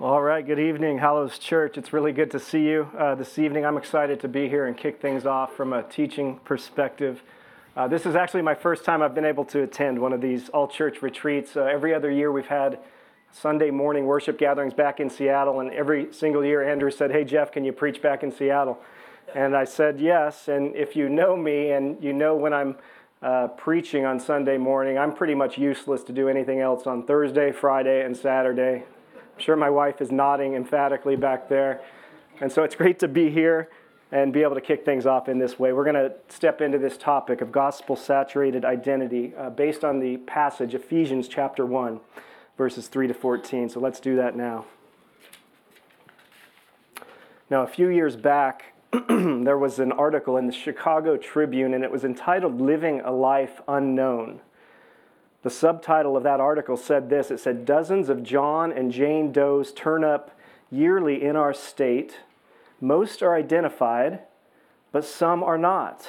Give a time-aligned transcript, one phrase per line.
[0.00, 1.76] All right, good evening, Hallows Church.
[1.76, 3.66] It's really good to see you uh, this evening.
[3.66, 7.20] I'm excited to be here and kick things off from a teaching perspective.
[7.76, 10.50] Uh, this is actually my first time I've been able to attend one of these
[10.50, 11.56] all church retreats.
[11.56, 12.78] Uh, every other year we've had
[13.32, 17.50] Sunday morning worship gatherings back in Seattle, and every single year Andrew said, Hey, Jeff,
[17.50, 18.78] can you preach back in Seattle?
[19.34, 20.46] And I said yes.
[20.46, 22.76] And if you know me and you know when I'm
[23.20, 27.50] uh, preaching on Sunday morning, I'm pretty much useless to do anything else on Thursday,
[27.50, 28.84] Friday, and Saturday.
[29.38, 31.80] I'm sure my wife is nodding emphatically back there.
[32.40, 33.68] And so it's great to be here
[34.10, 35.72] and be able to kick things off in this way.
[35.72, 40.16] We're going to step into this topic of gospel saturated identity uh, based on the
[40.16, 42.00] passage, Ephesians chapter 1,
[42.56, 43.68] verses 3 to 14.
[43.68, 44.66] So let's do that now.
[47.48, 48.74] Now, a few years back,
[49.08, 53.60] there was an article in the Chicago Tribune, and it was entitled Living a Life
[53.68, 54.40] Unknown.
[55.48, 59.72] The subtitle of that article said this it said, Dozens of John and Jane Does
[59.72, 60.38] turn up
[60.70, 62.18] yearly in our state.
[62.82, 64.20] Most are identified,
[64.92, 66.06] but some are not.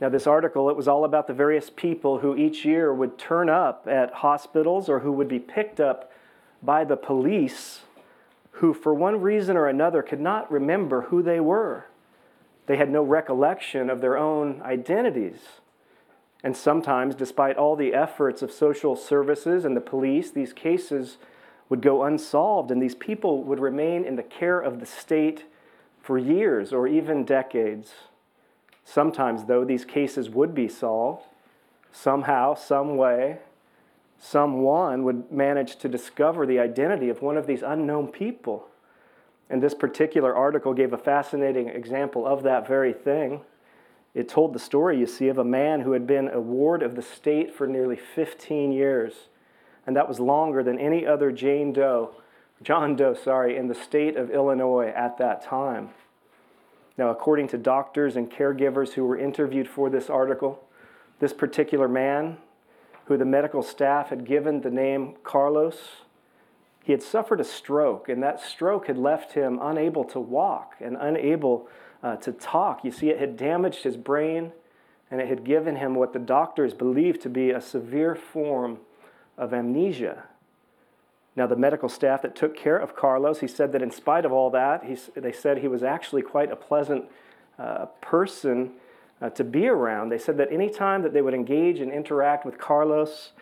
[0.00, 3.50] Now, this article, it was all about the various people who each year would turn
[3.50, 6.10] up at hospitals or who would be picked up
[6.62, 7.80] by the police
[8.52, 11.84] who, for one reason or another, could not remember who they were.
[12.64, 15.36] They had no recollection of their own identities.
[16.42, 21.18] And sometimes, despite all the efforts of social services and the police, these cases
[21.68, 25.44] would go unsolved, and these people would remain in the care of the state
[26.00, 27.92] for years or even decades.
[28.84, 31.24] Sometimes, though, these cases would be solved.
[31.90, 33.38] Somehow, some way,
[34.18, 38.68] someone would manage to discover the identity of one of these unknown people.
[39.50, 43.40] And this particular article gave a fascinating example of that very thing.
[44.16, 46.96] It told the story, you see, of a man who had been a ward of
[46.96, 49.28] the state for nearly 15 years.
[49.86, 52.14] And that was longer than any other Jane Doe,
[52.62, 55.90] John Doe, sorry, in the state of Illinois at that time.
[56.96, 60.64] Now, according to doctors and caregivers who were interviewed for this article,
[61.20, 62.38] this particular man,
[63.04, 65.76] who the medical staff had given the name Carlos,
[66.82, 70.96] he had suffered a stroke, and that stroke had left him unable to walk and
[70.98, 71.68] unable
[72.06, 72.84] uh, to talk.
[72.84, 74.52] You see, it had damaged his brain
[75.10, 78.78] and it had given him what the doctors believed to be a severe form
[79.36, 80.22] of amnesia.
[81.34, 84.32] Now, the medical staff that took care of Carlos, he said that in spite of
[84.32, 87.06] all that, he, they said he was actually quite a pleasant
[87.58, 88.70] uh, person
[89.20, 90.08] uh, to be around.
[90.08, 93.32] They said that any time that they would engage and interact with Carlos,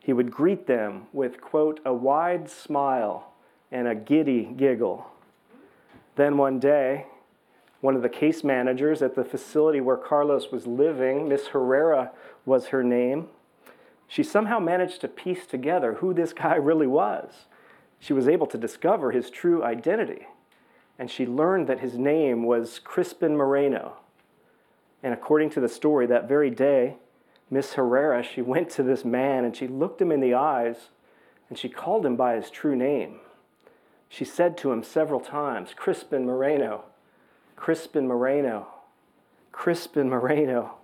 [0.00, 3.32] he would greet them with, quote, a wide smile
[3.70, 5.06] and a giddy giggle.
[6.16, 7.06] Then one day,
[7.84, 12.12] one of the case managers at the facility where Carlos was living, Miss Herrera
[12.46, 13.28] was her name,
[14.08, 17.44] she somehow managed to piece together who this guy really was.
[18.00, 20.28] She was able to discover his true identity.
[20.98, 23.98] And she learned that his name was Crispin Moreno.
[25.02, 26.96] And according to the story, that very day,
[27.50, 30.88] Miss Herrera, she went to this man and she looked him in the eyes
[31.50, 33.20] and she called him by his true name.
[34.08, 36.84] She said to him several times, Crispin Moreno.
[37.56, 38.68] Crispin Moreno.
[39.52, 40.74] Crispin Moreno.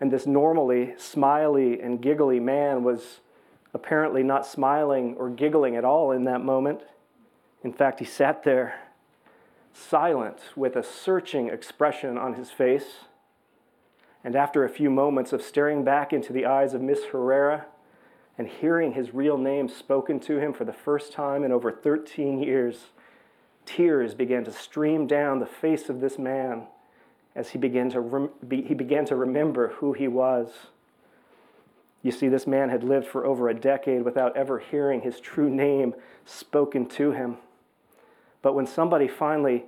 [0.00, 3.20] And this normally smiley and giggly man was
[3.72, 6.80] apparently not smiling or giggling at all in that moment.
[7.62, 8.80] In fact, he sat there
[9.72, 13.04] silent with a searching expression on his face.
[14.24, 17.66] And after a few moments of staring back into the eyes of Miss Herrera
[18.38, 22.42] and hearing his real name spoken to him for the first time in over 13
[22.42, 22.86] years,
[23.64, 26.66] Tears began to stream down the face of this man
[27.34, 30.50] as he began to, rem- he began to remember who he was.
[32.02, 35.48] You see, this man had lived for over a decade without ever hearing his true
[35.48, 37.36] name spoken to him.
[38.42, 39.64] But when somebody finally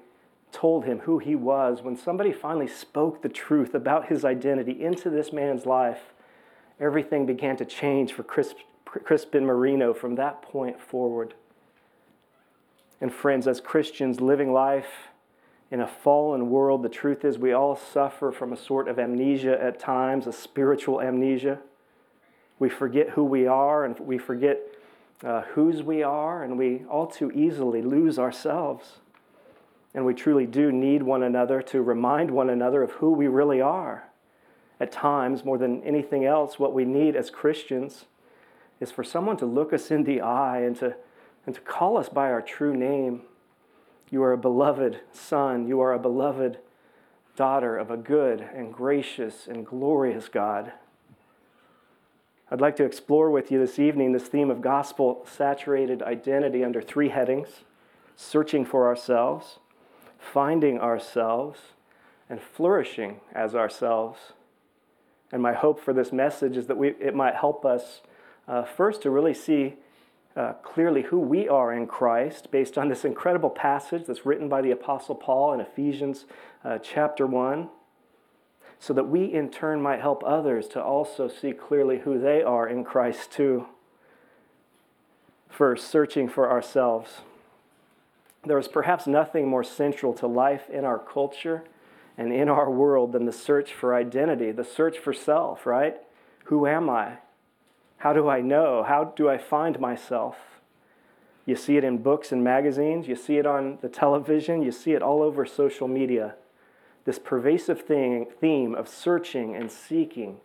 [0.50, 5.10] told him who he was, when somebody finally spoke the truth about his identity into
[5.10, 6.12] this man's life,
[6.80, 11.34] everything began to change for Crispin Moreno from that point forward.
[13.00, 15.08] And friends, as Christians living life
[15.70, 19.60] in a fallen world, the truth is we all suffer from a sort of amnesia
[19.62, 21.58] at times, a spiritual amnesia.
[22.58, 24.60] We forget who we are and we forget
[25.24, 28.98] uh, whose we are, and we all too easily lose ourselves.
[29.94, 33.60] And we truly do need one another to remind one another of who we really
[33.60, 34.08] are.
[34.80, 38.06] At times, more than anything else, what we need as Christians
[38.80, 40.96] is for someone to look us in the eye and to
[41.46, 43.22] and to call us by our true name.
[44.10, 45.66] You are a beloved son.
[45.66, 46.58] You are a beloved
[47.36, 50.72] daughter of a good and gracious and glorious God.
[52.50, 56.80] I'd like to explore with you this evening this theme of gospel saturated identity under
[56.80, 57.48] three headings
[58.16, 59.58] searching for ourselves,
[60.18, 61.58] finding ourselves,
[62.30, 64.34] and flourishing as ourselves.
[65.32, 68.02] And my hope for this message is that we, it might help us
[68.46, 69.74] uh, first to really see
[70.36, 74.62] uh, clearly who we are in Christ based on this incredible passage that's written by
[74.62, 76.24] the Apostle Paul in Ephesians
[76.64, 77.68] uh, chapter 1,
[78.80, 82.68] so that we in turn might help others to also see clearly who they are
[82.68, 83.66] in Christ too.
[85.48, 87.20] First, searching for ourselves.
[88.44, 91.64] There is perhaps nothing more central to life in our culture
[92.18, 95.96] and in our world than the search for identity, the search for self, right?
[96.46, 97.18] Who am I?
[98.04, 98.82] How do I know?
[98.82, 100.36] How do I find myself?
[101.46, 104.92] You see it in books and magazines, you see it on the television, you see
[104.92, 106.34] it all over social media.
[107.06, 110.36] This pervasive thing, theme of searching and seeking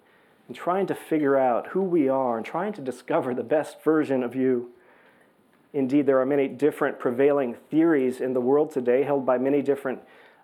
[0.47, 4.23] and trying to figure out who we are and trying to discover the best version
[4.23, 4.69] of you.
[5.73, 9.99] Indeed, there are many different prevailing theories in the world today held by many different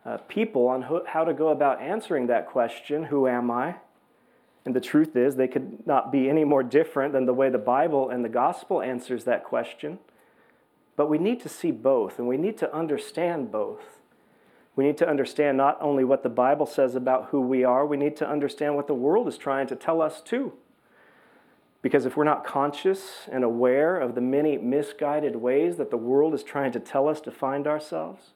[0.06, 3.76] uh, people on ho- how to go about answering that question who am I?
[4.66, 7.58] And the truth is, they could not be any more different than the way the
[7.60, 10.00] Bible and the gospel answers that question.
[10.96, 14.00] But we need to see both, and we need to understand both.
[14.76, 17.96] We need to understand not only what the Bible says about who we are, we
[17.96, 20.54] need to understand what the world is trying to tell us too.
[21.82, 26.34] Because if we're not conscious and aware of the many misguided ways that the world
[26.34, 28.32] is trying to tell us to find ourselves,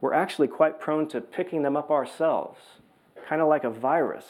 [0.00, 2.60] we're actually quite prone to picking them up ourselves,
[3.26, 4.26] kind of like a virus.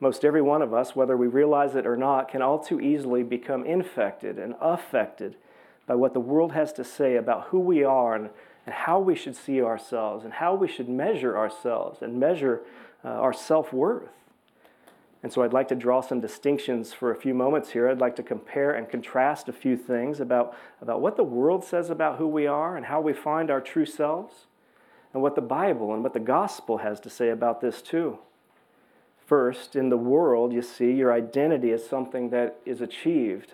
[0.00, 3.22] Most every one of us, whether we realize it or not, can all too easily
[3.22, 5.36] become infected and affected
[5.86, 8.30] by what the world has to say about who we are and,
[8.66, 12.62] and how we should see ourselves and how we should measure ourselves and measure
[13.04, 14.08] uh, our self worth.
[15.22, 17.88] And so I'd like to draw some distinctions for a few moments here.
[17.88, 21.88] I'd like to compare and contrast a few things about, about what the world says
[21.88, 24.46] about who we are and how we find our true selves,
[25.14, 28.18] and what the Bible and what the gospel has to say about this too.
[29.26, 33.52] First, in the world, you see, your identity is something that is achieved.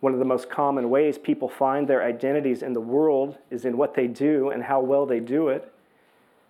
[0.00, 3.76] One of the most common ways people find their identities in the world is in
[3.76, 5.72] what they do and how well they do it.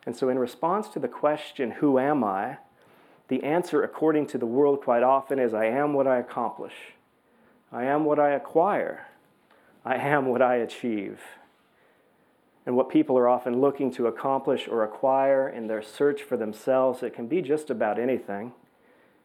[0.04, 2.58] And so, in response to the question, Who am I?
[3.28, 6.74] The answer, according to the world, quite often is I am what I accomplish.
[7.70, 9.06] I am what I acquire.
[9.84, 11.20] I am what I achieve.
[12.68, 17.02] And what people are often looking to accomplish or acquire in their search for themselves,
[17.02, 18.52] it can be just about anything.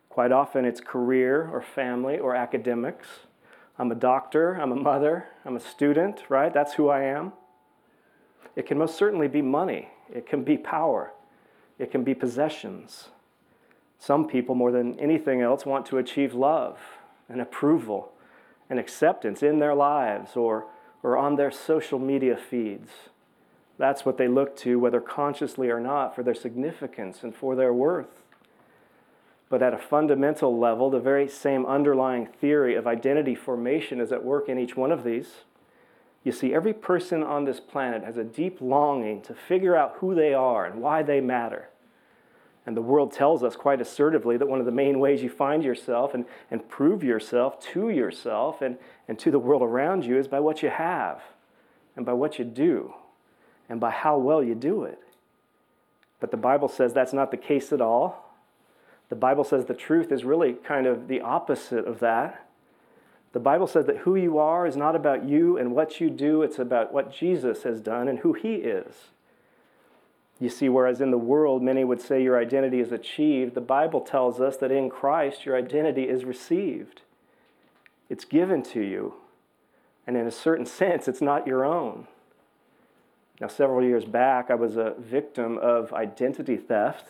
[0.07, 3.05] Quite often it's career or family or academics.
[3.77, 6.53] I'm a doctor, I'm a mother, I'm a student, right?
[6.53, 7.33] That's who I am.
[8.55, 11.11] It can most certainly be money, it can be power,
[11.77, 13.09] it can be possessions.
[13.99, 16.79] Some people, more than anything else, want to achieve love
[17.27, 18.13] and approval
[18.69, 20.67] and acceptance in their lives or,
[21.03, 23.09] or on their social media feeds.
[23.83, 27.73] That's what they look to, whether consciously or not, for their significance and for their
[27.73, 28.23] worth.
[29.49, 34.23] But at a fundamental level, the very same underlying theory of identity formation is at
[34.23, 35.41] work in each one of these.
[36.23, 40.15] You see, every person on this planet has a deep longing to figure out who
[40.15, 41.67] they are and why they matter.
[42.65, 45.61] And the world tells us quite assertively that one of the main ways you find
[45.61, 48.77] yourself and, and prove yourself to yourself and,
[49.09, 51.21] and to the world around you is by what you have
[51.97, 52.93] and by what you do
[53.69, 54.99] and by how well you do it.
[56.19, 58.35] But the Bible says that's not the case at all.
[59.09, 62.47] The Bible says the truth is really kind of the opposite of that.
[63.33, 66.43] The Bible says that who you are is not about you and what you do,
[66.43, 69.09] it's about what Jesus has done and who he is.
[70.39, 74.01] You see, whereas in the world many would say your identity is achieved, the Bible
[74.01, 77.01] tells us that in Christ your identity is received.
[78.09, 79.15] It's given to you.
[80.05, 82.07] And in a certain sense, it's not your own.
[83.39, 87.07] Now, several years back, I was a victim of identity theft.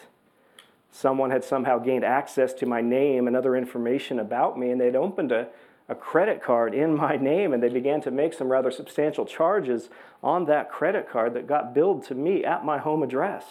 [0.92, 4.96] Someone had somehow gained access to my name and other information about me, and they'd
[4.96, 5.48] opened a,
[5.90, 9.90] a credit card in my name, and they began to make some rather substantial charges
[10.24, 13.44] on that credit card that got billed to me at my home address.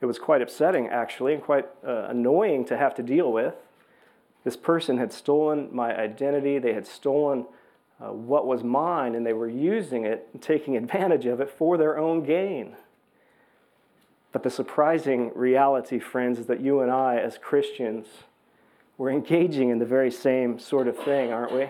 [0.00, 3.54] It was quite upsetting, actually, and quite uh, annoying to have to deal with.
[4.44, 7.46] This person had stolen my identity, they had stolen
[8.00, 11.76] uh, what was mine, and they were using it and taking advantage of it for
[11.76, 12.74] their own gain.
[14.32, 18.06] But the surprising reality, friends, is that you and I, as Christians,
[18.96, 21.68] we're engaging in the very same sort of thing, aren't we?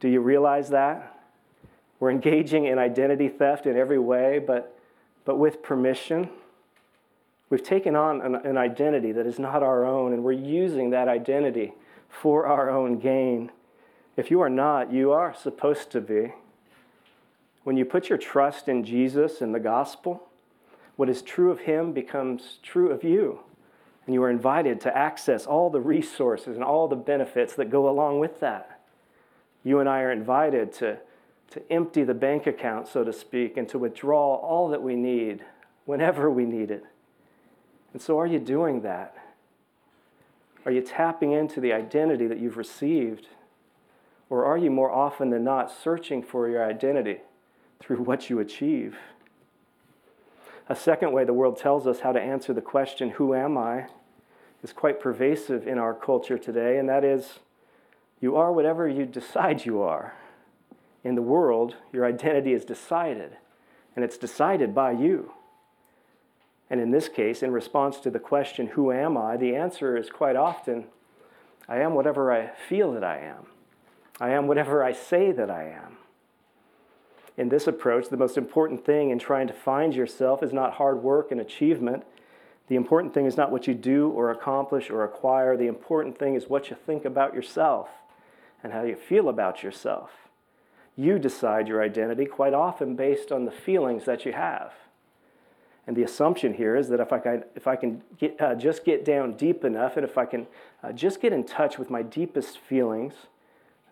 [0.00, 1.18] Do you realize that?
[2.00, 4.76] We're engaging in identity theft in every way, but,
[5.24, 6.30] but with permission.
[7.50, 11.08] We've taken on an, an identity that is not our own, and we're using that
[11.08, 11.74] identity
[12.08, 13.50] for our own gain.
[14.20, 16.34] If you are not, you are supposed to be.
[17.64, 20.28] When you put your trust in Jesus and the gospel,
[20.96, 23.40] what is true of him becomes true of you.
[24.04, 27.88] And you are invited to access all the resources and all the benefits that go
[27.88, 28.82] along with that.
[29.64, 30.98] You and I are invited to,
[31.52, 35.42] to empty the bank account, so to speak, and to withdraw all that we need
[35.86, 36.84] whenever we need it.
[37.94, 39.16] And so, are you doing that?
[40.66, 43.26] Are you tapping into the identity that you've received?
[44.30, 47.18] Or are you more often than not searching for your identity
[47.80, 48.96] through what you achieve?
[50.68, 53.88] A second way the world tells us how to answer the question, Who am I?
[54.62, 57.40] is quite pervasive in our culture today, and that is,
[58.20, 60.14] You are whatever you decide you are.
[61.02, 63.36] In the world, your identity is decided,
[63.96, 65.32] and it's decided by you.
[66.68, 69.36] And in this case, in response to the question, Who am I?
[69.36, 70.84] the answer is quite often,
[71.68, 73.46] I am whatever I feel that I am.
[74.20, 75.96] I am whatever I say that I am.
[77.36, 81.02] In this approach, the most important thing in trying to find yourself is not hard
[81.02, 82.04] work and achievement.
[82.68, 85.56] The important thing is not what you do or accomplish or acquire.
[85.56, 87.88] The important thing is what you think about yourself
[88.62, 90.10] and how you feel about yourself.
[90.96, 94.74] You decide your identity quite often based on the feelings that you have.
[95.86, 98.84] And the assumption here is that if I can, if I can get, uh, just
[98.84, 100.46] get down deep enough and if I can
[100.82, 103.14] uh, just get in touch with my deepest feelings,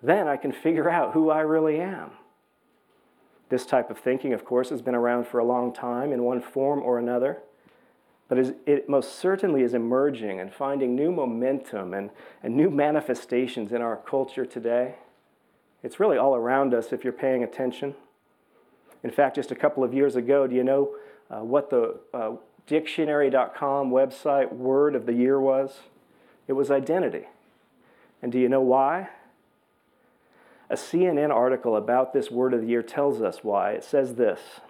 [0.03, 2.11] then I can figure out who I really am.
[3.49, 6.41] This type of thinking, of course, has been around for a long time in one
[6.41, 7.39] form or another,
[8.29, 12.11] but it most certainly is emerging and finding new momentum and,
[12.43, 14.97] and new manifestations in our culture today.
[15.83, 17.95] It's really all around us if you're paying attention.
[19.03, 20.97] In fact, just a couple of years ago, do you know
[21.31, 22.33] uh, what the uh,
[22.67, 25.79] dictionary.com website word of the year was?
[26.49, 27.25] It was identity.
[28.21, 29.09] And do you know why?
[30.71, 33.73] A CNN article about this word of the year tells us why.
[33.73, 34.61] It says this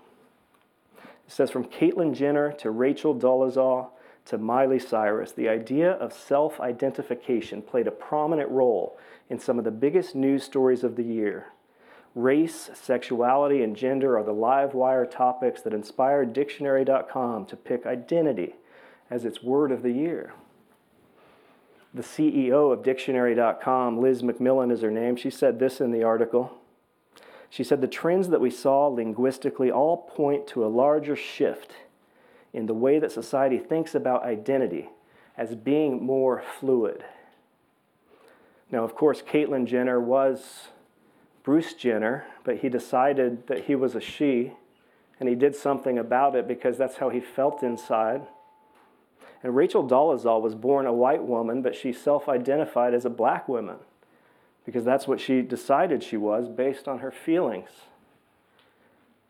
[0.96, 3.90] It says, From Caitlyn Jenner to Rachel Dolezal
[4.26, 9.64] to Miley Cyrus, the idea of self identification played a prominent role in some of
[9.64, 11.46] the biggest news stories of the year.
[12.14, 18.54] Race, sexuality, and gender are the live wire topics that inspired Dictionary.com to pick identity
[19.10, 20.32] as its word of the year.
[21.98, 26.56] The CEO of Dictionary.com, Liz McMillan is her name, she said this in the article.
[27.50, 31.72] She said, The trends that we saw linguistically all point to a larger shift
[32.52, 34.90] in the way that society thinks about identity
[35.36, 37.04] as being more fluid.
[38.70, 40.68] Now, of course, Caitlyn Jenner was
[41.42, 44.52] Bruce Jenner, but he decided that he was a she,
[45.18, 48.22] and he did something about it because that's how he felt inside.
[49.42, 53.48] And Rachel Dolezal was born a white woman, but she self identified as a black
[53.48, 53.76] woman
[54.64, 57.70] because that's what she decided she was based on her feelings.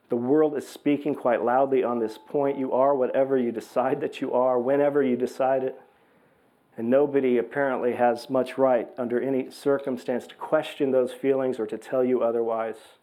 [0.09, 2.59] The world is speaking quite loudly on this point.
[2.59, 5.81] You are whatever you decide that you are, whenever you decide it.
[6.77, 11.77] And nobody apparently has much right under any circumstance to question those feelings or to
[11.77, 12.98] tell you otherwise.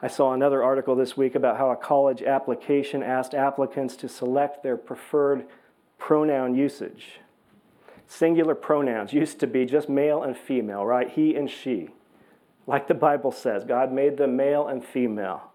[0.00, 4.62] I saw another article this week about how a college application asked applicants to select
[4.62, 5.46] their preferred
[5.98, 7.20] pronoun usage.
[8.06, 11.10] Singular pronouns used to be just male and female, right?
[11.10, 11.90] He and she.
[12.66, 15.50] Like the Bible says, God made them male and female.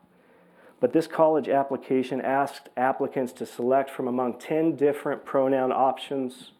[0.79, 6.51] But this college application asked applicants to select from among 10 different pronoun options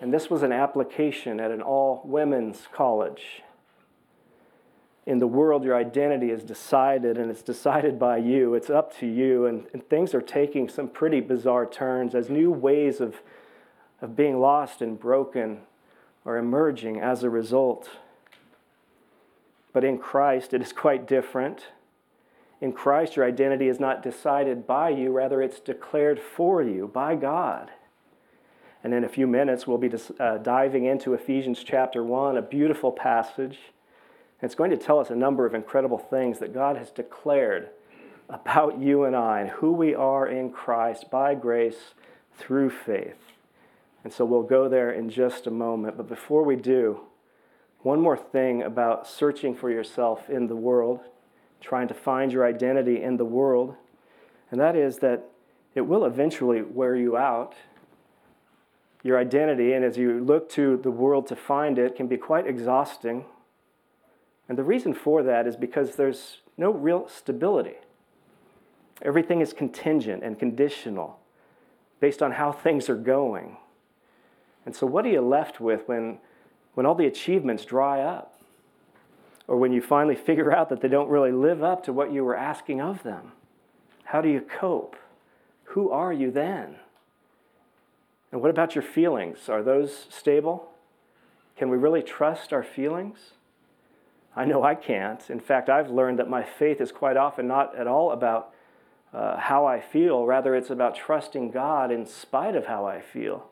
[0.00, 3.42] and this was an application at an all women's college.
[5.08, 8.52] In the world, your identity is decided, and it's decided by you.
[8.52, 9.46] It's up to you.
[9.46, 13.22] And, and things are taking some pretty bizarre turns as new ways of,
[14.02, 15.60] of being lost and broken
[16.26, 17.88] are emerging as a result.
[19.72, 21.68] But in Christ, it is quite different.
[22.60, 27.14] In Christ, your identity is not decided by you, rather, it's declared for you by
[27.14, 27.70] God.
[28.84, 32.92] And in a few minutes, we'll be uh, diving into Ephesians chapter 1, a beautiful
[32.92, 33.58] passage.
[34.40, 37.70] It's going to tell us a number of incredible things that God has declared
[38.28, 41.94] about you and I and who we are in Christ by grace
[42.36, 43.16] through faith.
[44.04, 45.96] And so we'll go there in just a moment.
[45.96, 47.00] But before we do,
[47.82, 51.00] one more thing about searching for yourself in the world,
[51.60, 53.74] trying to find your identity in the world,
[54.50, 55.24] and that is that
[55.74, 57.54] it will eventually wear you out
[59.02, 62.46] your identity, and as you look to the world to find it, can be quite
[62.46, 63.24] exhausting.
[64.48, 67.76] And the reason for that is because there's no real stability.
[69.02, 71.20] Everything is contingent and conditional
[72.00, 73.56] based on how things are going.
[74.64, 76.18] And so, what are you left with when,
[76.74, 78.40] when all the achievements dry up,
[79.46, 82.24] or when you finally figure out that they don't really live up to what you
[82.24, 83.32] were asking of them?
[84.04, 84.96] How do you cope?
[85.64, 86.76] Who are you then?
[88.32, 89.48] And what about your feelings?
[89.48, 90.70] Are those stable?
[91.56, 93.32] Can we really trust our feelings?
[94.36, 95.28] I know I can't.
[95.30, 98.54] In fact, I've learned that my faith is quite often not at all about
[99.12, 103.48] uh, how I feel, rather, it's about trusting God in spite of how I feel.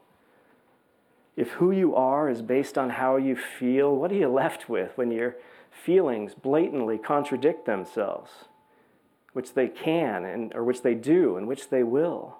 [1.36, 4.92] If who you are is based on how you feel, what are you left with
[4.96, 5.36] when your
[5.70, 8.30] feelings blatantly contradict themselves,
[9.32, 12.36] which they can, and, or which they do, and which they will?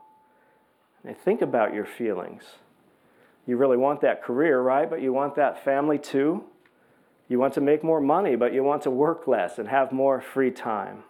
[1.05, 2.43] And think about your feelings.
[3.47, 4.89] You really want that career, right?
[4.89, 6.45] But you want that family too.
[7.29, 10.21] You want to make more money, but you want to work less and have more
[10.21, 11.03] free time.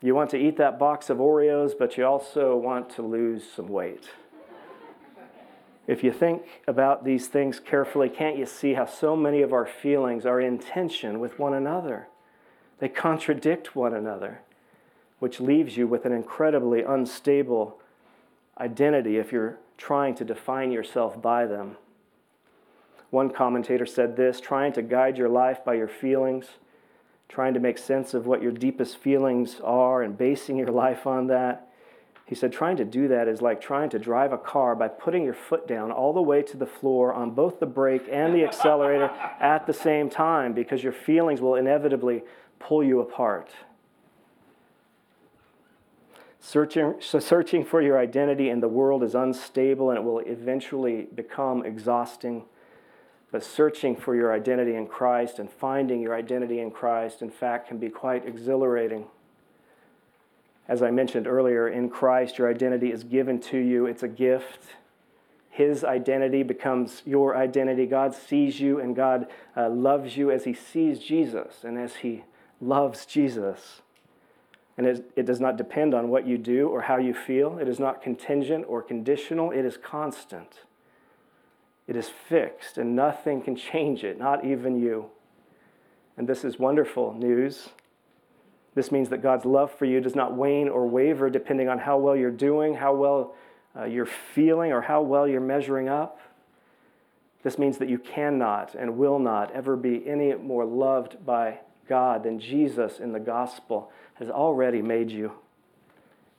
[0.00, 3.68] You want to eat that box of Oreos, but you also want to lose some
[3.68, 4.04] weight.
[5.86, 9.66] If you think about these things carefully, can't you see how so many of our
[9.66, 12.08] feelings are in tension with one another?
[12.78, 14.40] They contradict one another,
[15.18, 17.80] which leaves you with an incredibly unstable
[18.58, 21.76] identity if you're trying to define yourself by them.
[23.14, 26.46] One commentator said this trying to guide your life by your feelings,
[27.28, 31.28] trying to make sense of what your deepest feelings are and basing your life on
[31.28, 31.68] that
[32.26, 35.24] he said, trying to do that is like trying to drive a car by putting
[35.24, 38.44] your foot down all the way to the floor on both the brake and the
[38.44, 42.22] accelerator at the same time because your feelings will inevitably
[42.58, 43.50] pull you apart.
[46.40, 51.06] Searching, so searching for your identity in the world is unstable and it will eventually
[51.14, 52.44] become exhausting.
[53.34, 57.66] But searching for your identity in Christ and finding your identity in Christ, in fact,
[57.66, 59.06] can be quite exhilarating.
[60.68, 64.60] As I mentioned earlier, in Christ, your identity is given to you, it's a gift.
[65.50, 67.86] His identity becomes your identity.
[67.86, 69.26] God sees you and God
[69.56, 72.22] uh, loves you as He sees Jesus and as He
[72.60, 73.82] loves Jesus.
[74.78, 77.58] And it, it does not depend on what you do or how you feel.
[77.58, 79.50] It is not contingent or conditional.
[79.50, 80.60] It is constant.
[81.86, 85.06] It is fixed, and nothing can change it, not even you.
[86.16, 87.68] And this is wonderful news
[88.74, 91.96] this means that God's love for you does not wane or waver depending on how
[91.96, 93.34] well you're doing, how well
[93.76, 96.20] uh, you're feeling, or how well you're measuring up.
[97.42, 102.24] This means that you cannot and will not ever be any more loved by God
[102.24, 105.32] than Jesus in the gospel has already made you.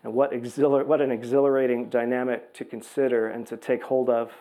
[0.03, 4.31] And what, exhilar- what an exhilarating dynamic to consider and to take hold of.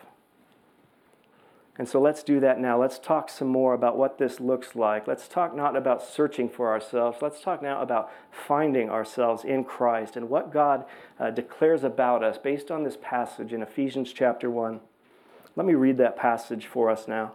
[1.77, 2.79] And so let's do that now.
[2.79, 5.07] Let's talk some more about what this looks like.
[5.07, 7.17] Let's talk not about searching for ourselves.
[7.21, 10.85] Let's talk now about finding ourselves in Christ and what God
[11.19, 14.79] uh, declares about us based on this passage in Ephesians chapter 1.
[15.57, 17.33] Let me read that passage for us now.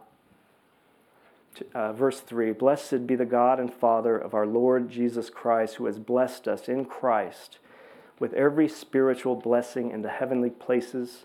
[1.74, 5.84] Uh, verse 3 Blessed be the God and Father of our Lord Jesus Christ, who
[5.84, 7.58] has blessed us in Christ
[8.18, 11.24] with every spiritual blessing in the heavenly places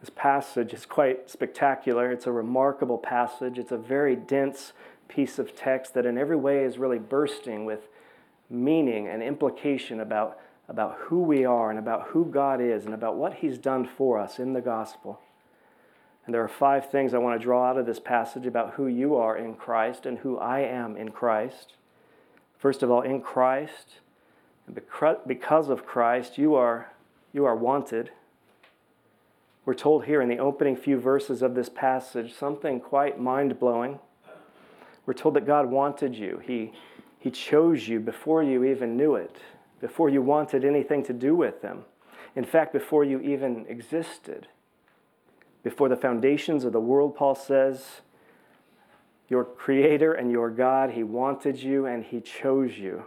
[0.00, 2.10] This passage is quite spectacular.
[2.10, 3.58] It's a remarkable passage.
[3.58, 4.72] It's a very dense
[5.08, 7.88] piece of text that, in every way, is really bursting with
[8.50, 13.16] meaning and implication about, about who we are and about who God is and about
[13.16, 15.20] what He's done for us in the gospel.
[16.26, 18.88] And there are five things I want to draw out of this passage about who
[18.88, 21.74] you are in Christ and who I am in Christ.
[22.58, 24.00] First of all, in Christ,
[24.66, 24.74] and
[25.26, 26.92] because of Christ, you are,
[27.32, 28.10] you are wanted.
[29.66, 33.98] We're told here in the opening few verses of this passage something quite mind blowing.
[35.04, 36.72] We're told that God wanted you, he,
[37.18, 39.36] he chose you before you even knew it,
[39.80, 41.84] before you wanted anything to do with Him.
[42.36, 44.46] In fact, before you even existed.
[45.64, 48.02] Before the foundations of the world, Paul says,
[49.28, 53.04] your Creator and your God, He wanted you and He chose you.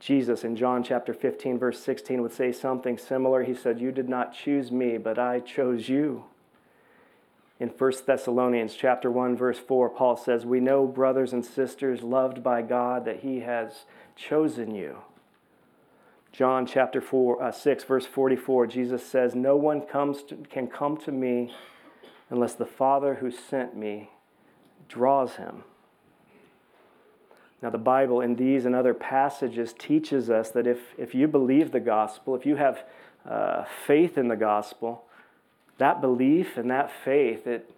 [0.00, 3.44] Jesus in John chapter 15, verse 16, would say something similar.
[3.44, 6.24] He said, You did not choose me, but I chose you.
[7.60, 12.42] In 1 Thessalonians chapter 1, verse 4, Paul says, We know, brothers and sisters, loved
[12.42, 13.84] by God, that He has
[14.16, 14.98] chosen you.
[16.32, 20.96] John chapter 4, uh, 6, verse 44, Jesus says, No one comes to, can come
[20.98, 21.52] to me
[22.30, 24.10] unless the Father who sent me
[24.88, 25.64] draws him.
[27.62, 31.72] Now, the Bible, in these and other passages, teaches us that if, if you believe
[31.72, 32.84] the gospel, if you have
[33.28, 35.04] uh, faith in the gospel,
[35.76, 37.70] that belief and that faith, it,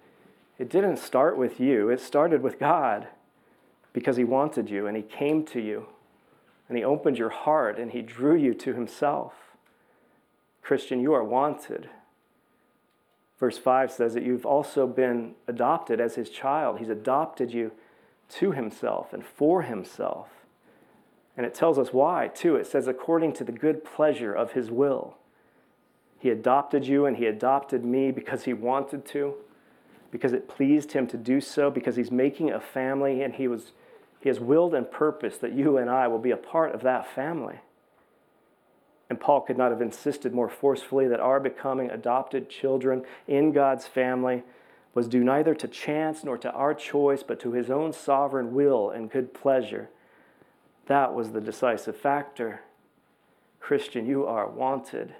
[0.59, 1.89] it didn't start with you.
[1.89, 3.09] It started with God
[3.93, 5.87] because He wanted you and He came to you
[6.69, 9.35] and He opened your heart and He drew you to Himself.
[10.63, 11.91] Christian, you are wanted.
[13.41, 16.79] Verse 5 says that you've also been adopted as His child.
[16.79, 17.73] He's adopted you
[18.33, 20.29] to himself and for himself.
[21.37, 22.57] And it tells us why, too.
[22.57, 25.17] It says, according to the good pleasure of his will.
[26.19, 29.35] He adopted you and he adopted me because he wanted to,
[30.11, 33.73] because it pleased him to do so, because he's making a family and he, was,
[34.21, 37.13] he has willed and purposed that you and I will be a part of that
[37.13, 37.57] family.
[39.11, 43.87] And Paul could not have insisted more forcefully that our becoming adopted children in God's
[43.87, 44.43] family
[44.95, 48.91] was due neither to chance nor to our choice, but to his own sovereign will
[48.91, 49.89] and good pleasure.
[50.87, 52.63] That was the decisive factor.
[53.61, 55.15] Christian, you are wanted.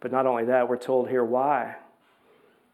[0.00, 1.76] But not only that, we're told here why.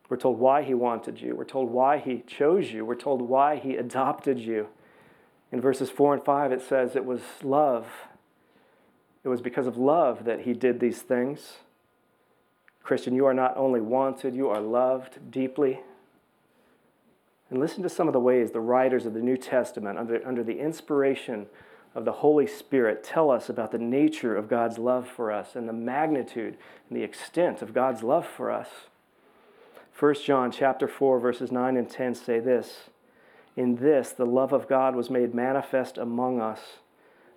[0.09, 1.35] We're told why he wanted you.
[1.37, 2.85] We're told why he chose you.
[2.85, 4.69] We're told why he adopted you.
[5.53, 7.87] In verses 4 and 5, it says it was love.
[9.23, 11.59] It was because of love that he did these things.
[12.83, 15.81] Christian, you are not only wanted, you are loved deeply.
[17.51, 20.43] And listen to some of the ways the writers of the New Testament, under, under
[20.43, 21.47] the inspiration
[21.95, 25.69] of the Holy Spirit, tell us about the nature of God's love for us and
[25.69, 26.57] the magnitude
[26.89, 28.69] and the extent of God's love for us.
[29.99, 32.89] 1 John chapter 4 verses 9 and 10 say this,
[33.55, 36.79] "In this the love of God was made manifest among us,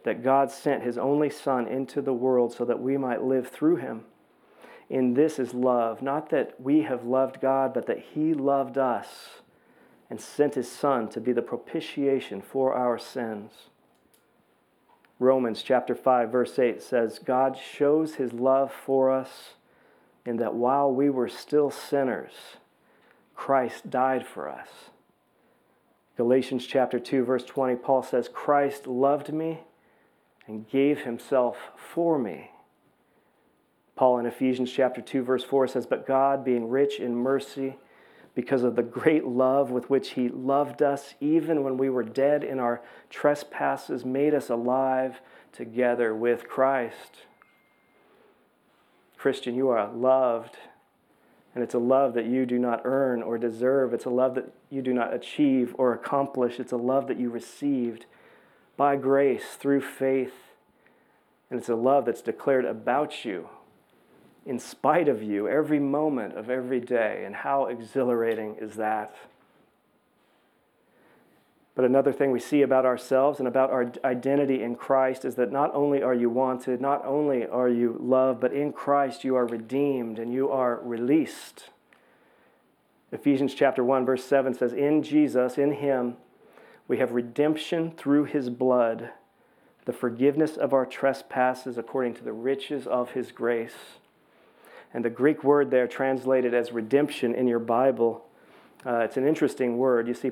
[0.03, 3.75] that God sent his only son into the world so that we might live through
[3.75, 4.05] him."
[4.89, 9.41] In this is love, not that we have loved God, but that He loved us
[10.09, 13.69] and sent His Son to be the propitiation for our sins.
[15.19, 19.53] Romans chapter 5 verse 8 says God shows his love for us
[20.25, 22.57] in that while we were still sinners
[23.33, 24.67] Christ died for us.
[26.17, 29.61] Galatians chapter 2 verse 20 Paul says Christ loved me
[30.47, 32.51] and gave himself for me.
[33.95, 37.77] Paul in Ephesians chapter 2 verse 4 says, "But God, being rich in mercy,
[38.33, 42.43] because of the great love with which he loved us even when we were dead
[42.43, 45.21] in our trespasses, made us alive
[45.53, 47.25] together with Christ."
[49.17, 50.57] Christian, you are loved,
[51.55, 53.93] and it's a love that you do not earn or deserve.
[53.93, 56.59] It's a love that you do not achieve or accomplish.
[56.59, 58.05] It's a love that you received
[58.75, 60.51] by grace through faith.
[61.49, 63.47] And it's a love that's declared about you
[64.45, 67.23] in spite of you every moment of every day.
[67.25, 69.15] And how exhilarating is that?
[71.73, 75.51] But another thing we see about ourselves and about our identity in Christ is that
[75.51, 79.45] not only are you wanted, not only are you loved, but in Christ you are
[79.45, 81.71] redeemed and you are released.
[83.11, 86.15] Ephesians chapter 1 verse 7 says in Jesus in him
[86.87, 89.11] we have redemption through his blood
[89.85, 93.99] the forgiveness of our trespasses according to the riches of his grace.
[94.95, 98.23] And the Greek word there, translated as redemption in your Bible,
[98.85, 100.07] uh, it's an interesting word.
[100.07, 100.31] You see,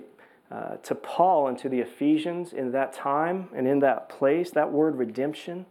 [0.49, 4.71] uh, to Paul and to the Ephesians in that time and in that place, that
[4.71, 5.65] word redemption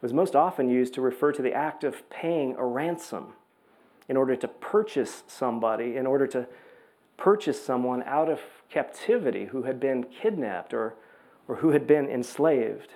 [0.00, 3.34] was most often used to refer to the act of paying a ransom
[4.08, 6.48] in order to purchase somebody, in order to
[7.16, 10.96] purchase someone out of captivity who had been kidnapped or,
[11.46, 12.92] or who had been enslaved.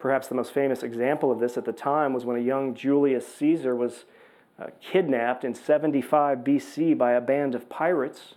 [0.00, 3.28] Perhaps the most famous example of this at the time was when a young Julius
[3.36, 4.04] Caesar was
[4.58, 8.34] uh, kidnapped in 75 BC by a band of pirates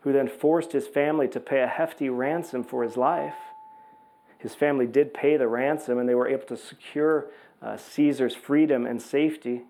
[0.00, 3.34] who then forced his family to pay a hefty ransom for his life.
[4.38, 7.26] His family did pay the ransom and they were able to secure
[7.62, 9.62] uh, Caesar's freedom and safety.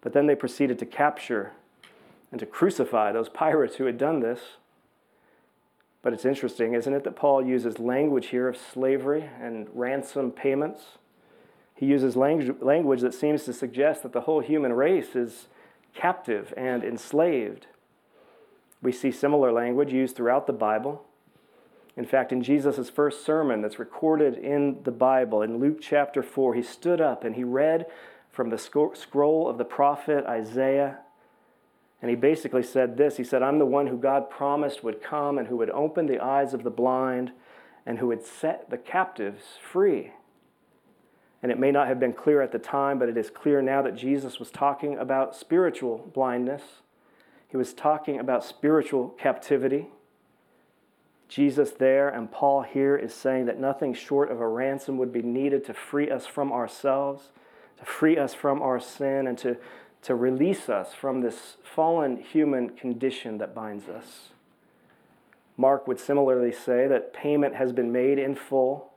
[0.00, 1.52] But then they proceeded to capture
[2.30, 4.40] and to crucify those pirates who had done this.
[6.02, 10.98] But it's interesting, isn't it, that Paul uses language here of slavery and ransom payments?
[11.74, 15.48] He uses language that seems to suggest that the whole human race is
[15.94, 17.66] captive and enslaved.
[18.82, 21.04] We see similar language used throughout the Bible.
[21.96, 26.54] In fact, in Jesus' first sermon that's recorded in the Bible, in Luke chapter 4,
[26.54, 27.86] he stood up and he read
[28.30, 31.00] from the scroll of the prophet Isaiah.
[32.02, 35.38] And he basically said this He said, I'm the one who God promised would come
[35.38, 37.32] and who would open the eyes of the blind
[37.86, 40.12] and who would set the captives free.
[41.42, 43.80] And it may not have been clear at the time, but it is clear now
[43.82, 46.62] that Jesus was talking about spiritual blindness.
[47.48, 49.88] He was talking about spiritual captivity.
[51.28, 55.22] Jesus there and Paul here is saying that nothing short of a ransom would be
[55.22, 57.30] needed to free us from ourselves,
[57.78, 59.56] to free us from our sin, and to,
[60.02, 64.30] to release us from this fallen human condition that binds us.
[65.56, 68.92] Mark would similarly say that payment has been made in full.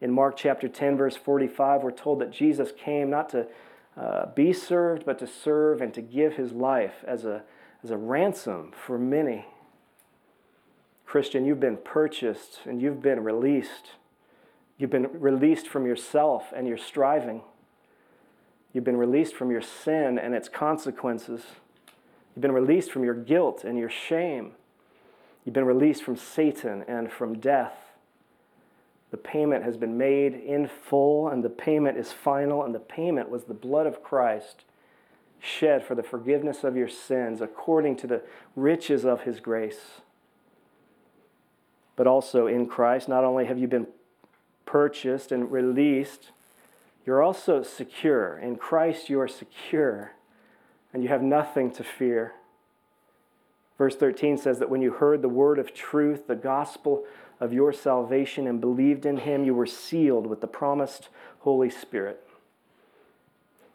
[0.00, 3.46] In Mark chapter 10, verse 45, we're told that Jesus came not to
[3.96, 7.44] uh, be served, but to serve and to give his life as a,
[7.84, 9.46] as a ransom for many.
[11.06, 13.92] Christian, you've been purchased and you've been released.
[14.78, 17.42] You've been released from yourself and your striving.
[18.72, 21.42] You've been released from your sin and its consequences.
[22.34, 24.52] You've been released from your guilt and your shame.
[25.44, 27.74] You've been released from Satan and from death.
[29.10, 33.28] The payment has been made in full, and the payment is final, and the payment
[33.28, 34.64] was the blood of Christ
[35.38, 38.22] shed for the forgiveness of your sins according to the
[38.56, 40.00] riches of his grace
[41.96, 43.08] but also in Christ.
[43.08, 43.86] Not only have you been
[44.64, 46.30] purchased and released,
[47.04, 48.38] you're also secure.
[48.38, 50.12] In Christ, you are secure
[50.92, 52.34] and you have nothing to fear.
[53.78, 57.04] Verse 13 says that when you heard the word of truth, the gospel
[57.40, 61.08] of your salvation, and believed in him, you were sealed with the promised
[61.40, 62.22] Holy Spirit.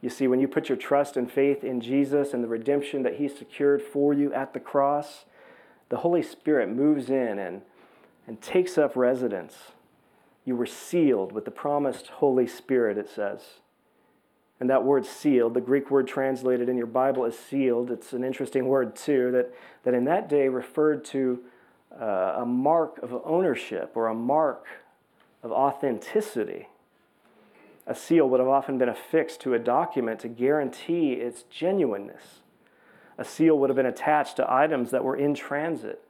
[0.01, 3.15] You see, when you put your trust and faith in Jesus and the redemption that
[3.15, 5.25] he secured for you at the cross,
[5.89, 7.61] the Holy Spirit moves in and
[8.27, 9.55] and takes up residence.
[10.47, 13.41] You were sealed with the promised Holy Spirit, it says.
[14.61, 18.23] And that word sealed, the Greek word translated in your Bible is sealed, it's an
[18.23, 21.41] interesting word too, that, that in that day referred to
[21.99, 24.67] uh, a mark of ownership or a mark
[25.43, 26.69] of authenticity.
[27.85, 32.39] A seal would have often been affixed to a document to guarantee its genuineness.
[33.17, 36.01] A seal would have been attached to items that were in transit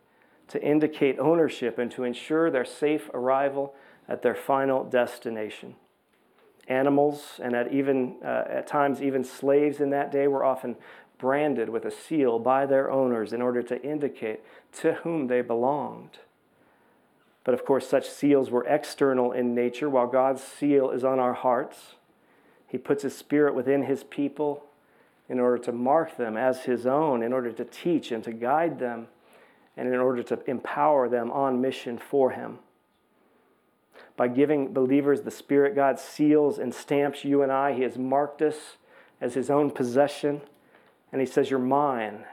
[0.49, 3.73] to indicate ownership and to ensure their safe arrival
[4.07, 5.75] at their final destination.
[6.67, 10.75] Animals and at even uh, at times even slaves in that day were often
[11.17, 14.41] branded with a seal by their owners in order to indicate
[14.71, 16.19] to whom they belonged.
[17.43, 21.33] But of course, such seals were external in nature, while God's seal is on our
[21.33, 21.95] hearts.
[22.67, 24.65] He puts His Spirit within His people
[25.29, 28.79] in order to mark them as His own, in order to teach and to guide
[28.79, 29.07] them
[29.77, 32.59] and in order to empower them on mission for Him.
[34.17, 37.73] By giving believers the Spirit, God seals and stamps you and I.
[37.73, 38.75] He has marked us
[39.21, 40.41] as His own possession.
[41.11, 42.25] And He says, You're mine,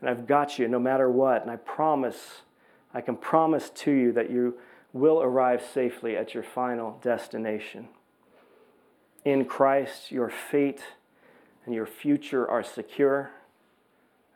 [0.00, 1.42] and I've got you no matter what.
[1.42, 2.42] And I promise,
[2.94, 4.56] I can promise to you that you
[4.92, 7.88] will arrive safely at your final destination.
[9.24, 10.80] In Christ, your fate
[11.66, 13.32] and your future are secure.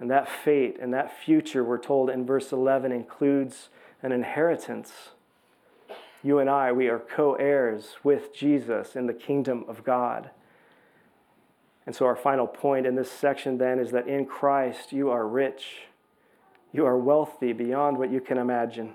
[0.00, 3.68] And that fate and that future, we're told in verse 11, includes
[4.03, 5.11] an inheritance.
[6.22, 10.30] You and I, we are co heirs with Jesus in the kingdom of God.
[11.87, 15.26] And so, our final point in this section then is that in Christ you are
[15.26, 15.83] rich,
[16.72, 18.94] you are wealthy beyond what you can imagine.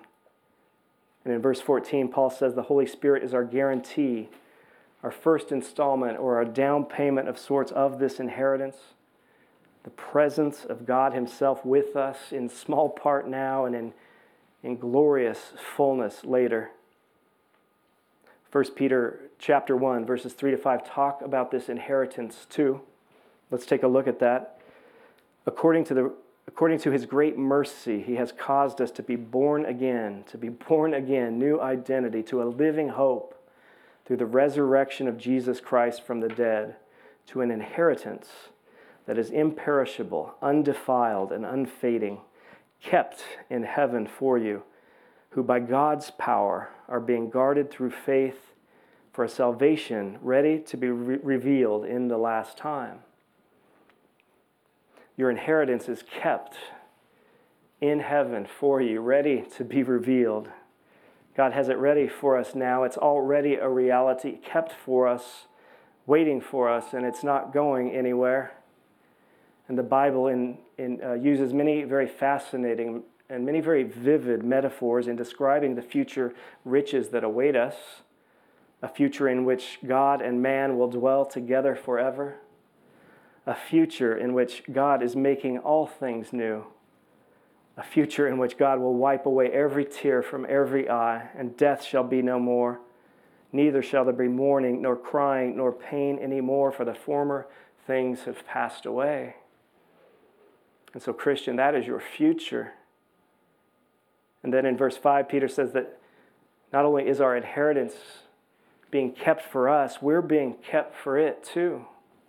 [1.23, 4.29] And in verse 14, Paul says the Holy Spirit is our guarantee,
[5.01, 8.77] our first installment or our down payment of sorts of this inheritance
[9.85, 13.93] the presence of God Himself with us in small part now and in,
[14.63, 16.71] in glorious fullness later.
[18.55, 22.79] 1 Peter chapter 1 verses 3 to 5 talk about this inheritance too.
[23.51, 24.61] Let's take a look at that.
[25.45, 26.13] According to the
[26.47, 30.47] according to his great mercy, he has caused us to be born again, to be
[30.47, 33.35] born again, new identity, to a living hope
[34.05, 36.77] through the resurrection of Jesus Christ from the dead,
[37.27, 38.29] to an inheritance
[39.05, 42.19] that is imperishable, undefiled, and unfading,
[42.81, 44.63] kept in heaven for you,
[45.31, 48.53] who by God's power are being guarded through faith
[49.11, 52.99] for a salvation ready to be re- revealed in the last time.
[55.17, 56.57] Your inheritance is kept
[57.79, 60.49] in heaven for you, ready to be revealed.
[61.35, 62.83] God has it ready for us now.
[62.83, 65.47] It's already a reality, kept for us,
[66.05, 68.53] waiting for us, and it's not going anywhere.
[69.67, 75.07] And the Bible in, in, uh, uses many very fascinating and many very vivid metaphors
[75.07, 76.33] in describing the future
[76.63, 77.75] riches that await us,
[78.81, 82.35] a future in which God and man will dwell together forever,
[83.45, 86.65] a future in which God is making all things new,
[87.77, 91.83] a future in which God will wipe away every tear from every eye, and death
[91.83, 92.79] shall be no more.
[93.51, 97.47] Neither shall there be mourning, nor crying, nor pain any more, for the former
[97.88, 99.35] things have passed away.
[100.93, 102.73] And so, Christian, that is your future.
[104.45, 105.97] And then in verse 5, Peter says that
[106.71, 107.95] not only is our inheritance
[108.91, 111.84] being kept for us, we're being kept for it too.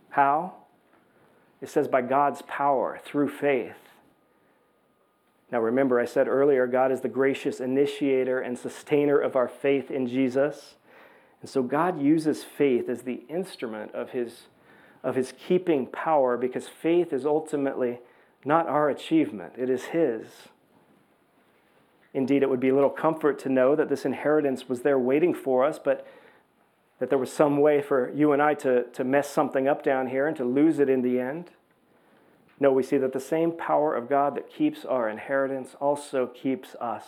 [0.09, 0.55] How?
[1.61, 3.77] It says by God's power through faith.
[5.53, 9.91] Now, remember, I said earlier, God is the gracious initiator and sustainer of our faith
[9.91, 10.77] in Jesus.
[11.43, 14.45] And so God uses faith as the instrument of his,
[15.05, 17.99] of his keeping power because faith is ultimately
[18.43, 20.29] not our achievement, it is His.
[22.17, 25.35] Indeed, it would be a little comfort to know that this inheritance was there waiting
[25.35, 26.07] for us, but
[26.99, 30.07] that there was some way for you and I to, to mess something up down
[30.09, 31.51] here and to lose it in the end.
[32.59, 36.75] No, we see that the same power of God that keeps our inheritance also keeps
[36.77, 37.05] us.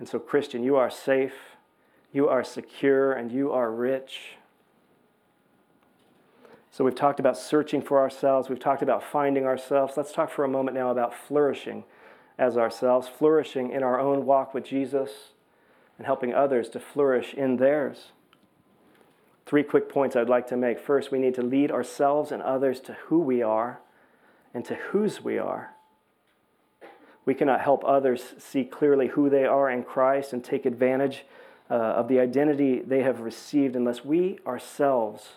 [0.00, 1.34] And so, Christian, you are safe,
[2.12, 4.32] you are secure, and you are rich.
[6.72, 9.96] So we've talked about searching for ourselves, we've talked about finding ourselves.
[9.96, 11.84] Let's talk for a moment now about flourishing
[12.40, 15.10] as ourselves, flourishing in our own walk with Jesus
[15.98, 18.12] and helping others to flourish in theirs.
[19.44, 20.80] Three quick points I'd like to make.
[20.80, 23.80] First, we need to lead ourselves and others to who we are
[24.54, 25.74] and to whose we are.
[27.26, 31.26] We cannot help others see clearly who they are in Christ and take advantage
[31.70, 35.28] uh, of the identity they have received unless we ourselves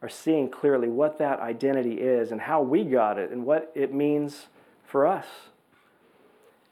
[0.00, 3.92] are seeing clearly what that identity is and how we got it and what it
[3.92, 4.46] means
[4.86, 5.26] for us.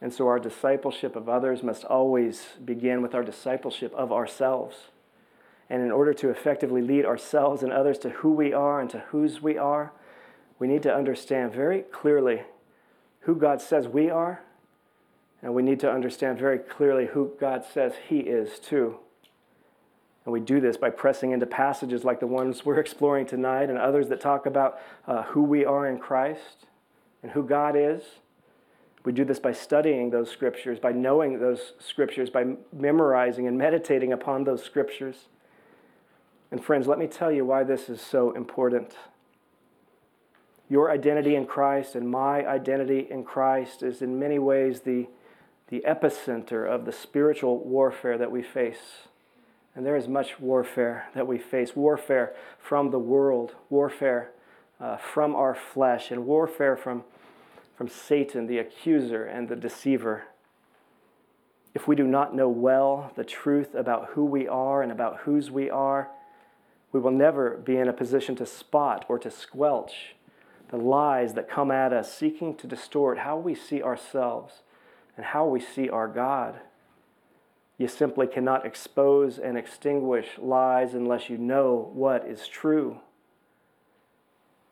[0.00, 4.76] And so our discipleship of others must always begin with our discipleship of ourselves.
[5.68, 9.00] And in order to effectively lead ourselves and others to who we are and to
[9.10, 9.92] whose we are,
[10.58, 12.42] we need to understand very clearly
[13.20, 14.42] who God says we are,
[15.42, 18.98] and we need to understand very clearly who God says He is too.
[20.24, 23.78] And we do this by pressing into passages like the ones we're exploring tonight and
[23.78, 26.66] others that talk about uh, who we are in Christ
[27.22, 28.02] and who God is.
[29.04, 34.12] We do this by studying those scriptures, by knowing those scriptures, by memorizing and meditating
[34.12, 35.28] upon those scriptures.
[36.50, 38.96] And, friends, let me tell you why this is so important.
[40.68, 45.08] Your identity in Christ and my identity in Christ is in many ways the,
[45.68, 49.08] the epicenter of the spiritual warfare that we face.
[49.74, 54.30] And there is much warfare that we face warfare from the world, warfare
[54.80, 57.04] uh, from our flesh, and warfare from,
[57.80, 60.24] from Satan, the accuser and the deceiver.
[61.74, 65.50] If we do not know well the truth about who we are and about whose
[65.50, 66.10] we are,
[66.92, 70.14] we will never be in a position to spot or to squelch
[70.68, 74.60] the lies that come at us, seeking to distort how we see ourselves
[75.16, 76.60] and how we see our God.
[77.78, 83.00] You simply cannot expose and extinguish lies unless you know what is true.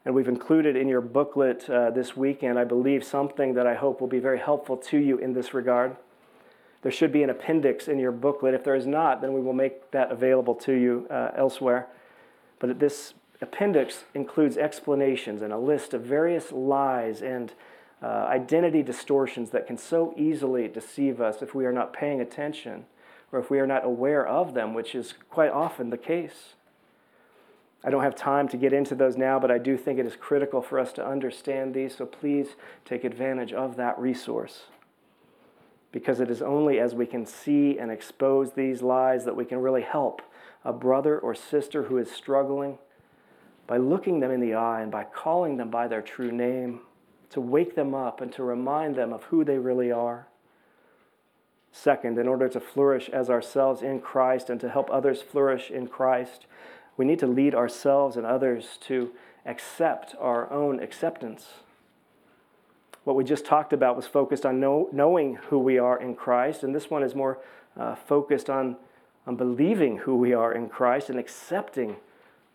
[0.09, 4.01] And we've included in your booklet uh, this weekend, I believe, something that I hope
[4.01, 5.99] will be very helpful to you in this regard.
[6.81, 8.55] There should be an appendix in your booklet.
[8.55, 11.89] If there is not, then we will make that available to you uh, elsewhere.
[12.59, 17.53] But this appendix includes explanations and a list of various lies and
[18.03, 22.87] uh, identity distortions that can so easily deceive us if we are not paying attention
[23.31, 26.55] or if we are not aware of them, which is quite often the case.
[27.85, 30.17] I don't have time to get into those now, but I do think it is
[30.17, 32.49] critical for us to understand these, so please
[32.85, 34.65] take advantage of that resource.
[35.93, 39.59] Because it is only as we can see and expose these lies that we can
[39.59, 40.23] really help
[40.65, 42.79] a brother or sister who is struggling
[43.67, 46.81] by looking them in the eye and by calling them by their true name,
[47.31, 50.27] to wake them up and to remind them of who they really are.
[51.71, 55.87] Second, in order to flourish as ourselves in Christ and to help others flourish in
[55.87, 56.47] Christ,
[56.99, 59.11] we need to lead ourselves and others to
[59.47, 61.47] accept our own acceptance.
[63.05, 66.63] What we just talked about was focused on know, knowing who we are in Christ,
[66.63, 67.39] and this one is more
[67.79, 68.77] uh, focused on,
[69.27, 71.97] on believing who we are in Christ and accepting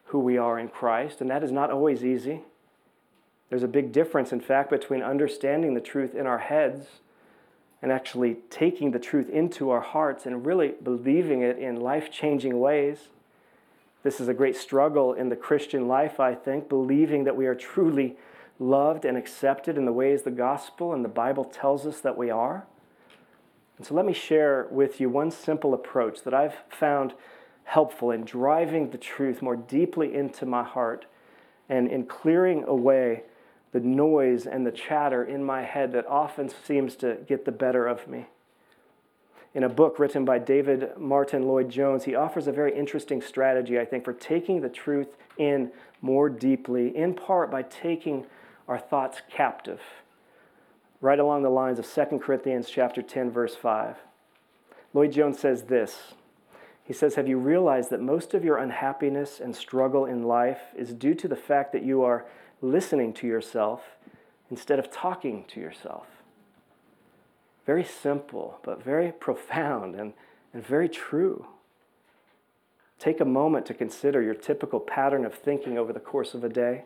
[0.06, 2.42] who we are in Christ, and that is not always easy.
[3.50, 6.88] There's a big difference, in fact, between understanding the truth in our heads
[7.82, 12.60] and actually taking the truth into our hearts and really believing it in life changing
[12.60, 13.10] ways.
[14.04, 17.56] This is a great struggle in the Christian life, I think, believing that we are
[17.56, 18.18] truly
[18.60, 22.30] loved and accepted in the ways the gospel and the Bible tells us that we
[22.30, 22.68] are.
[23.78, 27.14] And so let me share with you one simple approach that I've found
[27.64, 31.06] helpful in driving the truth more deeply into my heart
[31.70, 33.24] and in clearing away
[33.72, 37.88] the noise and the chatter in my head that often seems to get the better
[37.88, 38.28] of me.
[39.54, 43.80] In a book written by David Martyn Lloyd Jones, he offers a very interesting strategy,
[43.80, 48.26] I think, for taking the truth in more deeply, in part by taking
[48.68, 49.82] our thoughts captive,
[51.02, 53.98] right along the lines of 2 Corinthians chapter 10, verse 5.
[54.94, 56.14] Lloyd Jones says this.
[56.84, 60.94] He says, Have you realized that most of your unhappiness and struggle in life is
[60.94, 62.26] due to the fact that you are
[62.62, 63.82] listening to yourself
[64.50, 66.08] instead of talking to yourself?
[67.66, 70.14] Very simple, but very profound and,
[70.54, 71.48] and very true.
[73.00, 76.50] Take a moment to consider your typical pattern of thinking over the course of a
[76.50, 76.84] day.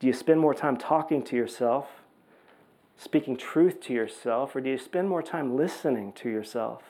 [0.00, 1.88] Do you spend more time talking to yourself,
[2.96, 6.82] speaking truth to yourself, or do you spend more time listening to yourself?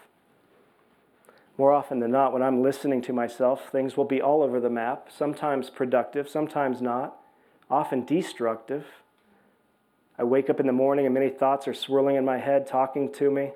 [1.56, 4.70] More often than not, when I'm listening to myself, things will be all over the
[4.70, 7.16] map, sometimes productive, sometimes not,
[7.68, 8.86] often destructive.
[10.18, 13.12] I wake up in the morning and many thoughts are swirling in my head, talking
[13.12, 13.52] to me,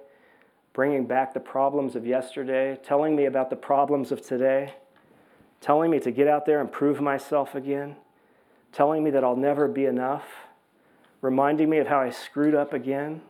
[0.72, 4.74] bringing back the problems of yesterday, telling me about the problems of today,
[5.60, 7.96] telling me to get out there and prove myself again
[8.72, 10.24] telling me that I'll never be enough,
[11.20, 13.20] reminding me of how I screwed up again,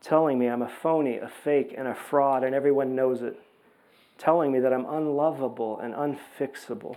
[0.00, 3.38] telling me I'm a phony, a fake, and a fraud, and everyone knows it,
[4.16, 6.96] telling me that I'm unlovable and unfixable.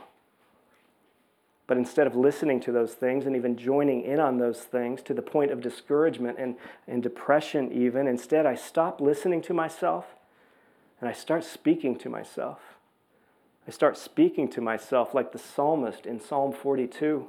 [1.68, 5.14] But instead of listening to those things and even joining in on those things to
[5.14, 6.56] the point of discouragement and,
[6.88, 10.16] and depression, even, instead I stop listening to myself
[11.00, 12.60] and I start speaking to myself.
[13.68, 17.28] I start speaking to myself like the psalmist in Psalm 42.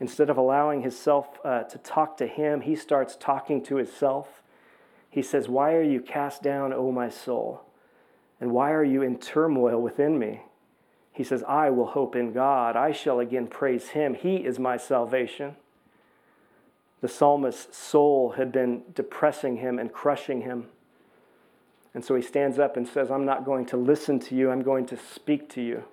[0.00, 4.42] Instead of allowing himself uh, to talk to him, he starts talking to himself.
[5.10, 7.62] He says, Why are you cast down, O my soul?
[8.40, 10.42] And why are you in turmoil within me?
[11.20, 12.76] He says, I will hope in God.
[12.76, 14.14] I shall again praise him.
[14.14, 15.54] He is my salvation.
[17.02, 20.68] The psalmist's soul had been depressing him and crushing him.
[21.92, 24.62] And so he stands up and says, I'm not going to listen to you, I'm
[24.62, 25.84] going to speak to you.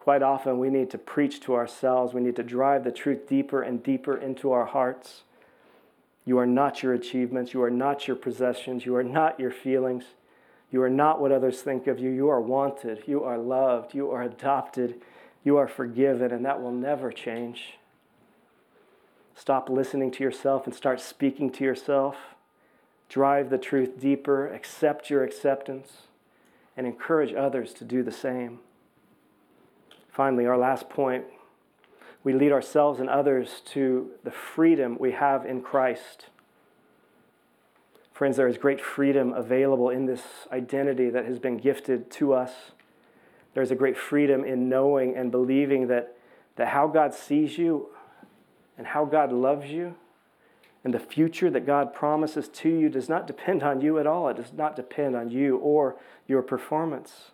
[0.00, 2.14] Quite often, we need to preach to ourselves.
[2.14, 5.24] We need to drive the truth deeper and deeper into our hearts.
[6.24, 7.52] You are not your achievements.
[7.52, 8.86] You are not your possessions.
[8.86, 10.04] You are not your feelings.
[10.72, 12.10] You are not what others think of you.
[12.10, 13.04] You are wanted.
[13.06, 13.94] You are loved.
[13.94, 15.00] You are adopted.
[15.44, 17.74] You are forgiven, and that will never change.
[19.34, 22.16] Stop listening to yourself and start speaking to yourself.
[23.08, 24.48] Drive the truth deeper.
[24.48, 26.08] Accept your acceptance,
[26.76, 28.60] and encourage others to do the same.
[30.10, 31.24] Finally, our last point
[32.24, 36.26] we lead ourselves and others to the freedom we have in Christ.
[38.12, 42.52] Friends, there is great freedom available in this identity that has been gifted to us.
[43.54, 46.16] There's a great freedom in knowing and believing that,
[46.56, 47.88] that how God sees you
[48.76, 49.94] and how God loves you
[50.84, 54.28] and the future that God promises to you does not depend on you at all.
[54.28, 55.96] It does not depend on you or
[56.26, 57.30] your performance.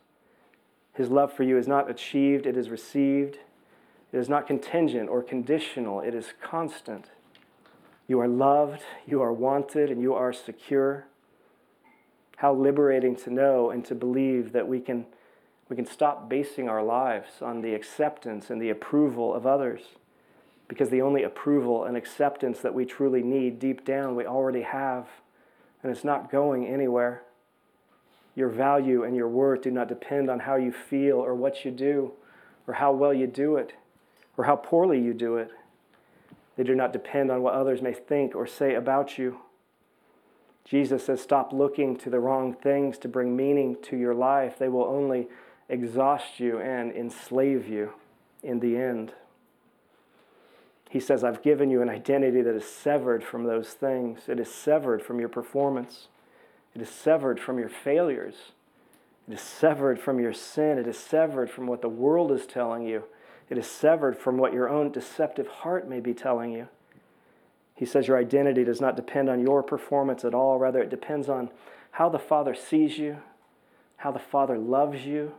[0.92, 3.38] His love for you is not achieved, it is received.
[4.10, 7.10] It is not contingent or conditional, it is constant.
[8.08, 11.06] You are loved, you are wanted, and you are secure.
[12.36, 15.04] How liberating to know and to believe that we can,
[15.68, 19.82] we can stop basing our lives on the acceptance and the approval of others.
[20.68, 25.06] Because the only approval and acceptance that we truly need deep down, we already have,
[25.82, 27.24] and it's not going anywhere.
[28.34, 31.70] Your value and your worth do not depend on how you feel or what you
[31.70, 32.12] do
[32.66, 33.74] or how well you do it
[34.38, 35.50] or how poorly you do it.
[36.58, 39.38] They do not depend on what others may think or say about you.
[40.64, 44.58] Jesus says, Stop looking to the wrong things to bring meaning to your life.
[44.58, 45.28] They will only
[45.68, 47.92] exhaust you and enslave you
[48.42, 49.12] in the end.
[50.90, 54.52] He says, I've given you an identity that is severed from those things, it is
[54.52, 56.08] severed from your performance.
[56.74, 58.52] It is severed from your failures.
[59.28, 60.76] It is severed from your sin.
[60.78, 63.04] It is severed from what the world is telling you.
[63.50, 66.68] It is severed from what your own deceptive heart may be telling you.
[67.74, 70.58] He says your identity does not depend on your performance at all.
[70.58, 71.50] Rather, it depends on
[71.92, 73.18] how the Father sees you,
[73.98, 75.32] how the Father loves you,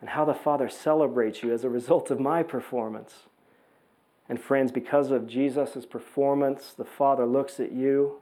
[0.00, 3.24] and how the Father celebrates you as a result of my performance.
[4.28, 8.20] And friends, because of Jesus' performance, the Father looks at you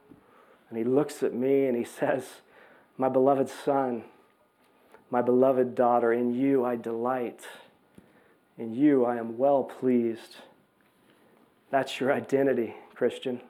[0.69, 2.41] and he looks at me and he says,
[2.97, 4.03] My beloved Son,
[5.09, 7.41] my beloved daughter, in you I delight.
[8.57, 10.37] In you I am well pleased.
[11.71, 13.41] That's your identity, Christian.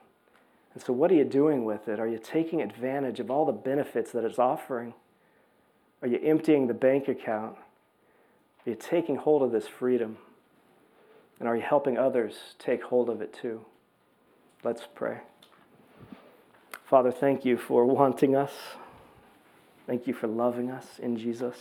[0.74, 2.00] And so, what are you doing with it?
[2.00, 4.94] Are you taking advantage of all the benefits that it's offering?
[6.02, 7.56] Are you emptying the bank account?
[8.66, 10.18] Are you taking hold of this freedom?
[11.40, 13.66] And are you helping others take hold of it too?
[14.64, 15.20] Let's pray.
[16.86, 18.52] Father, thank you for wanting us.
[19.88, 21.56] Thank you for loving us in Jesus.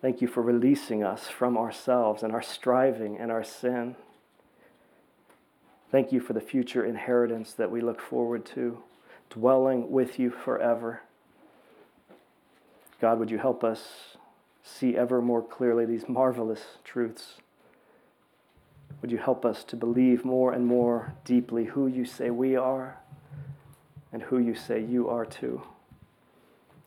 [0.00, 3.96] Thank you for releasing us from ourselves and our striving and our sin.
[5.90, 8.82] Thank you for the future inheritance that we look forward to,
[9.28, 11.02] dwelling with you forever.
[13.00, 14.16] God, would you help us
[14.62, 17.34] see ever more clearly these marvelous truths?
[19.02, 22.98] Would you help us to believe more and more deeply who you say we are
[24.12, 25.62] and who you say you are too?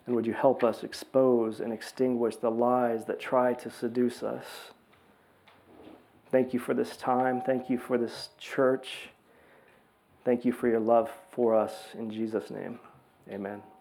[0.06, 4.45] And would you help us expose and extinguish the lies that try to seduce us?
[6.32, 7.41] Thank you for this time.
[7.41, 9.10] Thank you for this church.
[10.26, 11.74] Thank you for your love for us.
[11.97, 12.80] In Jesus' name,
[13.30, 13.64] amen.